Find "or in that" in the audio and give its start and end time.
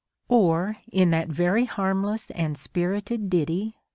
0.29-1.27